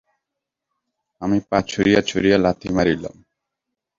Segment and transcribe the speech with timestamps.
[1.21, 3.15] আমি পা ছুঁড়িয়া ছুঁড়িয়া লাথি মারিলাম।